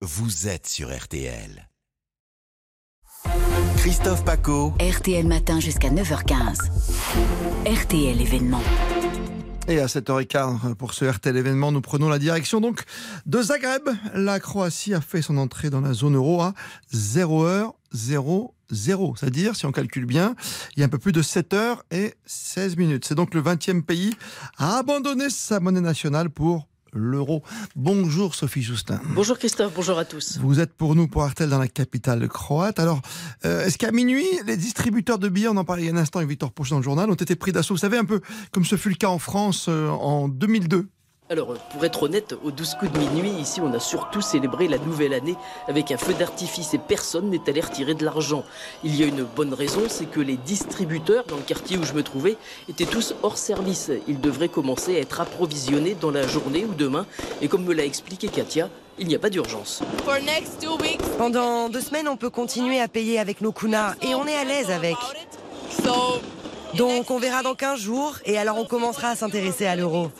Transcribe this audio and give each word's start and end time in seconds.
vous 0.00 0.46
êtes 0.46 0.68
sur 0.68 0.96
RTL. 0.96 1.68
Christophe 3.78 4.24
Paco. 4.24 4.72
RTL 4.78 5.26
Matin 5.26 5.58
jusqu'à 5.58 5.90
9h15. 5.90 6.70
RTL 7.66 8.20
événement. 8.20 8.62
Et 9.66 9.80
à 9.80 9.86
7h15 9.86 10.76
pour 10.76 10.94
ce 10.94 11.04
RTL 11.04 11.36
événement, 11.36 11.72
nous 11.72 11.80
prenons 11.80 12.08
la 12.08 12.20
direction 12.20 12.60
donc 12.60 12.84
de 13.26 13.42
Zagreb. 13.42 13.88
La 14.14 14.38
Croatie 14.38 14.94
a 14.94 15.00
fait 15.00 15.20
son 15.20 15.36
entrée 15.36 15.68
dans 15.68 15.80
la 15.80 15.94
zone 15.94 16.14
euro 16.14 16.42
à 16.42 16.54
0h00. 16.94 19.18
C'est-à-dire, 19.18 19.56
si 19.56 19.66
on 19.66 19.72
calcule 19.72 20.06
bien, 20.06 20.36
il 20.76 20.80
y 20.80 20.82
a 20.84 20.86
un 20.86 20.90
peu 20.90 20.98
plus 20.98 21.12
de 21.12 21.22
7 21.22 21.54
h 21.54 21.78
et 21.90 22.14
16 22.24 22.76
minutes. 22.76 23.04
C'est 23.04 23.16
donc 23.16 23.34
le 23.34 23.42
20e 23.42 23.82
pays 23.82 24.14
à 24.58 24.78
abandonner 24.78 25.28
sa 25.28 25.58
monnaie 25.58 25.80
nationale 25.80 26.30
pour 26.30 26.68
l'euro. 26.92 27.42
Bonjour 27.76 28.34
Sophie 28.34 28.62
Justin. 28.62 29.00
Bonjour 29.14 29.38
Christophe, 29.38 29.72
bonjour 29.74 29.98
à 29.98 30.04
tous. 30.04 30.38
Vous 30.38 30.60
êtes 30.60 30.72
pour 30.72 30.94
nous 30.94 31.08
pour 31.08 31.22
Artel 31.22 31.48
dans 31.48 31.58
la 31.58 31.68
capitale 31.68 32.28
croate. 32.28 32.78
Alors, 32.78 33.00
euh, 33.44 33.64
est-ce 33.64 33.78
qu'à 33.78 33.92
minuit, 33.92 34.26
les 34.46 34.56
distributeurs 34.56 35.18
de 35.18 35.28
billets, 35.28 35.48
on 35.48 35.56
en 35.56 35.64
parlait 35.64 35.82
il 35.82 35.86
y 35.86 35.90
a 35.90 35.92
un 35.92 35.98
instant 35.98 36.18
avec 36.18 36.28
Victor 36.28 36.52
Poche 36.52 36.70
dans 36.70 36.78
le 36.78 36.82
journal, 36.82 37.10
ont 37.10 37.14
été 37.14 37.36
pris 37.36 37.52
d'assaut? 37.52 37.74
Vous 37.74 37.78
savez, 37.78 37.98
un 37.98 38.04
peu 38.04 38.20
comme 38.52 38.64
ce 38.64 38.76
fut 38.76 38.90
le 38.90 38.96
cas 38.96 39.08
en 39.08 39.18
France 39.18 39.66
euh, 39.68 39.88
en 39.88 40.28
2002 40.28 40.88
alors, 41.30 41.54
pour 41.70 41.84
être 41.84 42.04
honnête, 42.04 42.34
au 42.42 42.50
12 42.50 42.76
coups 42.76 42.90
de 42.90 42.98
minuit, 42.98 43.30
ici, 43.30 43.60
on 43.60 43.70
a 43.74 43.80
surtout 43.80 44.22
célébré 44.22 44.66
la 44.66 44.78
nouvelle 44.78 45.12
année 45.12 45.36
avec 45.66 45.92
un 45.92 45.98
feu 45.98 46.14
d'artifice 46.14 46.72
et 46.72 46.78
personne 46.78 47.28
n'est 47.28 47.46
allé 47.48 47.60
retirer 47.60 47.92
de 47.92 48.02
l'argent. 48.02 48.44
Il 48.82 48.96
y 48.96 49.02
a 49.02 49.06
une 49.06 49.24
bonne 49.24 49.52
raison, 49.52 49.82
c'est 49.88 50.06
que 50.06 50.20
les 50.20 50.38
distributeurs 50.38 51.24
dans 51.26 51.36
le 51.36 51.42
quartier 51.42 51.76
où 51.76 51.84
je 51.84 51.92
me 51.92 52.02
trouvais 52.02 52.38
étaient 52.70 52.86
tous 52.86 53.14
hors 53.22 53.36
service. 53.36 53.90
Ils 54.06 54.20
devraient 54.20 54.48
commencer 54.48 54.96
à 54.96 55.00
être 55.00 55.20
approvisionnés 55.20 55.94
dans 56.00 56.10
la 56.10 56.26
journée 56.26 56.64
ou 56.64 56.72
demain. 56.72 57.04
Et 57.42 57.48
comme 57.48 57.64
me 57.64 57.74
l'a 57.74 57.84
expliqué 57.84 58.28
Katia, 58.28 58.70
il 58.98 59.06
n'y 59.06 59.14
a 59.14 59.18
pas 59.18 59.28
d'urgence. 59.28 59.82
Pendant 61.18 61.68
deux 61.68 61.82
semaines, 61.82 62.08
on 62.08 62.16
peut 62.16 62.30
continuer 62.30 62.80
à 62.80 62.88
payer 62.88 63.18
avec 63.18 63.42
nos 63.42 63.52
kunas 63.52 63.96
et 64.00 64.14
on 64.14 64.26
est 64.26 64.36
à 64.36 64.44
l'aise 64.44 64.70
avec. 64.70 64.96
Donc 66.74 67.10
on 67.10 67.18
verra 67.18 67.42
dans 67.42 67.54
15 67.54 67.78
jours 67.78 68.16
et 68.24 68.38
alors 68.38 68.56
on 68.58 68.64
commencera 68.64 69.08
à 69.08 69.16
s'intéresser 69.16 69.66
à 69.66 69.76
l'euro. 69.76 70.10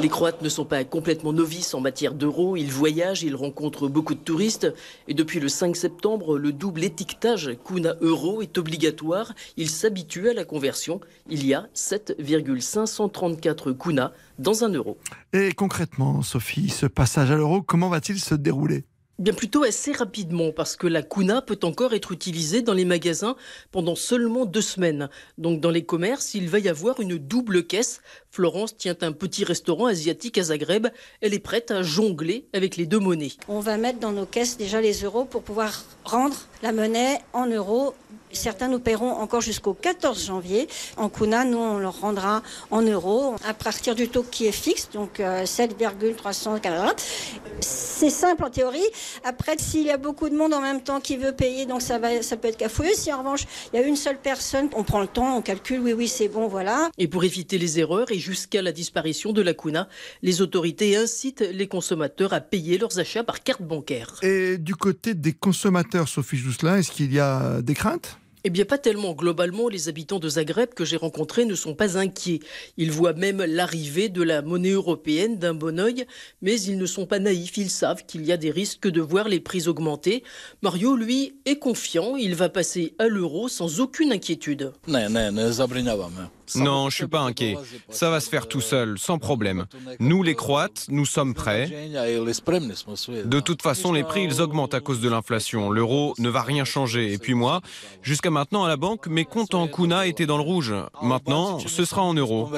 Les 0.00 0.08
Croates 0.08 0.42
ne 0.42 0.48
sont 0.48 0.64
pas 0.64 0.84
complètement 0.84 1.32
novices 1.32 1.74
en 1.74 1.80
matière 1.80 2.14
d'euros, 2.14 2.56
ils 2.56 2.70
voyagent, 2.70 3.24
ils 3.24 3.34
rencontrent 3.34 3.88
beaucoup 3.88 4.14
de 4.14 4.20
touristes 4.20 4.72
et 5.08 5.14
depuis 5.14 5.40
le 5.40 5.48
5 5.48 5.74
septembre, 5.74 6.38
le 6.38 6.52
double 6.52 6.84
étiquetage 6.84 7.50
Kuna 7.64 7.96
euro 8.00 8.40
est 8.40 8.58
obligatoire. 8.58 9.34
Ils 9.56 9.70
s'habituent 9.70 10.28
à 10.28 10.34
la 10.34 10.44
conversion. 10.44 11.00
Il 11.28 11.44
y 11.44 11.52
a 11.52 11.66
7,534 11.74 13.72
Kuna 13.72 14.12
dans 14.38 14.62
un 14.62 14.68
euro. 14.68 14.98
Et 15.32 15.52
concrètement, 15.52 16.22
Sophie, 16.22 16.68
ce 16.68 16.86
passage 16.86 17.32
à 17.32 17.36
l'euro, 17.36 17.60
comment 17.62 17.88
va-t-il 17.88 18.20
se 18.20 18.36
dérouler? 18.36 18.84
Bien 19.18 19.32
plutôt 19.32 19.64
assez 19.64 19.90
rapidement 19.90 20.52
parce 20.52 20.76
que 20.76 20.86
la 20.86 21.02
kuna 21.02 21.42
peut 21.42 21.58
encore 21.64 21.92
être 21.92 22.12
utilisée 22.12 22.62
dans 22.62 22.72
les 22.72 22.84
magasins 22.84 23.34
pendant 23.72 23.96
seulement 23.96 24.46
deux 24.46 24.62
semaines. 24.62 25.10
Donc 25.38 25.60
dans 25.60 25.72
les 25.72 25.84
commerces, 25.84 26.34
il 26.34 26.48
va 26.48 26.60
y 26.60 26.68
avoir 26.68 27.00
une 27.00 27.18
double 27.18 27.66
caisse. 27.66 28.00
Florence 28.30 28.76
tient 28.76 28.94
un 29.00 29.10
petit 29.10 29.42
restaurant 29.42 29.86
asiatique 29.86 30.38
à 30.38 30.44
Zagreb. 30.44 30.86
Elle 31.20 31.34
est 31.34 31.40
prête 31.40 31.72
à 31.72 31.82
jongler 31.82 32.46
avec 32.52 32.76
les 32.76 32.86
deux 32.86 33.00
monnaies. 33.00 33.32
On 33.48 33.58
va 33.58 33.76
mettre 33.76 33.98
dans 33.98 34.12
nos 34.12 34.24
caisses 34.24 34.56
déjà 34.56 34.80
les 34.80 35.02
euros 35.02 35.24
pour 35.24 35.42
pouvoir 35.42 35.82
rendre 36.04 36.36
la 36.62 36.70
monnaie 36.70 37.18
en 37.32 37.46
euros 37.46 37.94
Certains 38.32 38.68
nous 38.68 38.78
paieront 38.80 39.12
encore 39.12 39.40
jusqu'au 39.40 39.74
14 39.74 40.26
janvier. 40.26 40.68
En 40.96 41.08
Kuna, 41.08 41.44
nous, 41.44 41.58
on 41.58 41.78
leur 41.78 42.00
rendra 42.00 42.42
en 42.70 42.82
euros 42.82 43.34
à 43.46 43.54
partir 43.54 43.94
du 43.94 44.08
taux 44.08 44.22
qui 44.22 44.46
est 44.46 44.52
fixe, 44.52 44.90
donc 44.92 45.22
7,340. 45.44 46.66
Euh, 46.66 46.92
C'est 47.60 48.10
simple 48.10 48.44
en 48.44 48.50
théorie. 48.50 48.78
Après, 49.24 49.56
s'il 49.58 49.86
y 49.86 49.90
a 49.90 49.96
beaucoup 49.96 50.28
de 50.28 50.36
monde 50.36 50.54
en 50.54 50.60
même 50.60 50.80
temps 50.82 51.00
qui 51.00 51.16
veut 51.16 51.32
payer, 51.32 51.66
donc 51.66 51.82
ça, 51.82 51.98
va, 51.98 52.22
ça 52.22 52.36
peut 52.36 52.48
être 52.48 52.56
cafouilleux. 52.56 52.94
Si 52.94 53.12
en 53.12 53.18
revanche, 53.18 53.44
il 53.72 53.80
y 53.80 53.82
a 53.82 53.86
une 53.86 53.96
seule 53.96 54.18
personne, 54.18 54.68
on 54.74 54.84
prend 54.84 55.00
le 55.00 55.06
temps, 55.08 55.36
on 55.36 55.42
calcule, 55.42 55.80
oui, 55.80 55.92
oui, 55.92 56.08
c'est 56.08 56.28
bon, 56.28 56.46
voilà. 56.48 56.90
Et 56.98 57.08
pour 57.08 57.24
éviter 57.24 57.58
les 57.58 57.78
erreurs 57.80 58.10
et 58.10 58.18
jusqu'à 58.18 58.62
la 58.62 58.72
disparition 58.72 59.32
de 59.32 59.42
la 59.42 59.54
Kuna, 59.54 59.88
les 60.22 60.40
autorités 60.40 60.96
incitent 60.96 61.40
les 61.40 61.66
consommateurs 61.66 62.32
à 62.32 62.40
payer 62.40 62.78
leurs 62.78 62.98
achats 62.98 63.24
par 63.24 63.42
carte 63.42 63.62
bancaire. 63.62 64.14
Et 64.22 64.58
du 64.58 64.76
côté 64.76 65.14
des 65.14 65.32
consommateurs, 65.32 66.08
Sophie 66.08 66.36
Jousselin, 66.36 66.76
est-ce 66.76 66.92
qu'il 66.92 67.12
y 67.12 67.20
a 67.20 67.60
des 67.62 67.74
craintes? 67.74 68.17
Eh 68.44 68.50
bien, 68.50 68.64
pas 68.64 68.78
tellement. 68.78 69.14
Globalement, 69.14 69.68
les 69.68 69.88
habitants 69.88 70.18
de 70.18 70.28
Zagreb 70.28 70.74
que 70.74 70.84
j'ai 70.84 70.96
rencontrés 70.96 71.44
ne 71.44 71.54
sont 71.54 71.74
pas 71.74 71.98
inquiets. 71.98 72.40
Ils 72.76 72.90
voient 72.90 73.12
même 73.12 73.44
l'arrivée 73.44 74.08
de 74.08 74.22
la 74.22 74.42
monnaie 74.42 74.70
européenne 74.70 75.38
d'un 75.38 75.54
bon 75.54 75.78
oeil, 75.80 76.06
mais 76.42 76.60
ils 76.60 76.78
ne 76.78 76.86
sont 76.86 77.06
pas 77.06 77.18
naïfs. 77.18 77.56
Ils 77.56 77.70
savent 77.70 78.04
qu'il 78.06 78.24
y 78.24 78.32
a 78.32 78.36
des 78.36 78.50
risques 78.50 78.88
de 78.88 79.00
voir 79.00 79.28
les 79.28 79.40
prix 79.40 79.68
augmenter. 79.68 80.22
Mario, 80.62 80.96
lui, 80.96 81.36
est 81.44 81.58
confiant. 81.58 82.16
Il 82.16 82.34
va 82.34 82.48
passer 82.48 82.94
à 82.98 83.08
l'euro 83.08 83.48
sans 83.48 83.80
aucune 83.80 84.12
inquiétude. 84.12 84.72
Non, 86.56 86.90
je 86.90 86.96
suis 86.96 87.06
pas 87.06 87.20
inquiet. 87.20 87.56
Ça 87.90 88.10
va 88.10 88.20
se 88.20 88.28
faire 88.28 88.48
tout 88.48 88.60
seul, 88.60 88.98
sans 88.98 89.18
problème. 89.18 89.66
Nous, 90.00 90.22
les 90.22 90.34
Croates, 90.34 90.86
nous 90.88 91.06
sommes 91.06 91.34
prêts. 91.34 91.68
De 91.68 93.40
toute 93.40 93.62
façon, 93.62 93.92
les 93.92 94.04
prix, 94.04 94.24
ils 94.24 94.40
augmentent 94.40 94.74
à 94.74 94.80
cause 94.80 95.00
de 95.00 95.08
l'inflation. 95.08 95.70
L'euro 95.70 96.14
ne 96.18 96.28
va 96.28 96.42
rien 96.42 96.64
changer. 96.64 97.12
Et 97.12 97.18
puis 97.18 97.34
moi, 97.34 97.60
jusqu'à 98.02 98.30
maintenant 98.30 98.64
à 98.64 98.68
la 98.68 98.76
banque, 98.76 99.06
mes 99.06 99.24
comptes 99.24 99.54
en 99.54 99.68
kuna 99.68 100.06
étaient 100.06 100.26
dans 100.26 100.36
le 100.36 100.42
rouge. 100.42 100.74
Maintenant, 101.02 101.58
ce 101.58 101.84
sera 101.84 102.02
en 102.02 102.14
euros. 102.14 102.50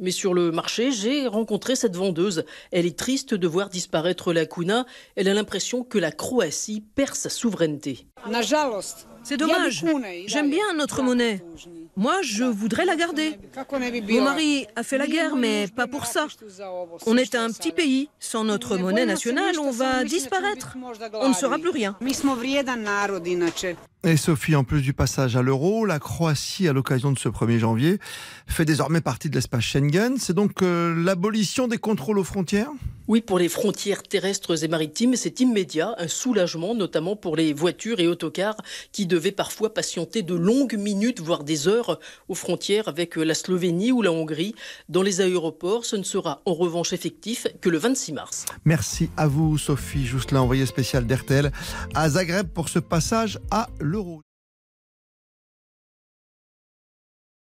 Mais 0.00 0.10
sur 0.10 0.34
le 0.34 0.52
marché, 0.52 0.92
j'ai 0.92 1.26
rencontré 1.26 1.76
cette 1.76 1.96
vendeuse. 1.96 2.44
Elle 2.70 2.86
est 2.86 2.98
triste 2.98 3.34
de 3.34 3.46
voir 3.46 3.68
disparaître 3.68 4.32
la 4.32 4.46
kuna. 4.46 4.86
Elle 5.16 5.28
a 5.28 5.34
l'impression 5.34 5.82
que 5.82 5.98
la 5.98 6.12
Croatie 6.12 6.84
perd 6.94 7.14
sa 7.14 7.30
souveraineté. 7.30 8.06
C'est 9.22 9.36
dommage. 9.36 9.84
J'aime 10.26 10.50
bien 10.50 10.72
notre 10.76 11.02
monnaie. 11.02 11.42
Moi, 11.96 12.20
je 12.22 12.44
voudrais 12.44 12.84
la 12.84 12.94
garder. 12.94 13.38
Mon 14.10 14.22
mari 14.22 14.66
a 14.76 14.82
fait 14.82 14.98
la 14.98 15.06
guerre, 15.06 15.34
mais 15.34 15.66
pas 15.74 15.86
pour 15.86 16.06
ça. 16.06 16.26
On 17.06 17.16
est 17.16 17.34
un 17.34 17.50
petit 17.50 17.72
pays. 17.72 18.08
Sans 18.20 18.44
notre 18.44 18.76
monnaie 18.76 19.06
nationale, 19.06 19.58
on 19.58 19.72
va 19.72 20.04
disparaître. 20.04 20.76
On 21.14 21.30
ne 21.30 21.34
sera 21.34 21.58
plus 21.58 21.70
rien. 21.70 21.96
Et 24.04 24.16
Sophie, 24.16 24.54
en 24.54 24.62
plus 24.62 24.82
du 24.82 24.92
passage 24.92 25.36
à 25.36 25.42
l'euro, 25.42 25.84
la 25.86 25.98
Croatie, 25.98 26.68
à 26.68 26.72
l'occasion 26.72 27.10
de 27.10 27.18
ce 27.18 27.28
1er 27.28 27.58
janvier, 27.58 27.98
fait 28.46 28.64
désormais 28.64 29.00
partie 29.00 29.28
de 29.28 29.34
l'espace 29.34 29.64
Schengen. 29.64 30.18
C'est 30.18 30.34
donc 30.34 30.62
euh, 30.62 30.94
l'abolition 31.02 31.66
des 31.66 31.78
contrôles 31.78 32.18
aux 32.20 32.24
frontières? 32.24 32.70
Oui, 33.08 33.20
pour 33.20 33.38
les 33.38 33.48
frontières 33.48 34.02
terrestres 34.02 34.64
et 34.64 34.68
maritimes, 34.68 35.14
c'est 35.14 35.38
immédiat, 35.38 35.94
un 35.98 36.08
soulagement, 36.08 36.74
notamment 36.74 37.14
pour 37.14 37.36
les 37.36 37.52
voitures 37.52 38.00
et 38.00 38.08
autocars 38.08 38.56
qui 38.90 39.06
devaient 39.06 39.30
parfois 39.30 39.72
patienter 39.72 40.22
de 40.22 40.34
longues 40.34 40.76
minutes, 40.76 41.20
voire 41.20 41.44
des 41.44 41.68
heures, 41.68 42.00
aux 42.28 42.34
frontières 42.34 42.88
avec 42.88 43.14
la 43.14 43.34
Slovénie 43.34 43.92
ou 43.92 44.02
la 44.02 44.10
Hongrie. 44.10 44.56
Dans 44.88 45.02
les 45.02 45.20
aéroports, 45.20 45.84
ce 45.84 45.94
ne 45.94 46.02
sera 46.02 46.42
en 46.46 46.54
revanche 46.54 46.92
effectif 46.92 47.46
que 47.60 47.68
le 47.68 47.78
26 47.78 48.12
mars. 48.12 48.44
Merci 48.64 49.08
à 49.16 49.28
vous, 49.28 49.56
Sophie 49.56 50.04
Jousselin, 50.04 50.40
envoyée 50.40 50.66
spéciale 50.66 51.06
d'RTL 51.06 51.52
à 51.94 52.10
Zagreb 52.10 52.48
pour 52.48 52.68
ce 52.68 52.80
passage 52.80 53.38
à 53.52 53.68
l'euro. 53.78 54.25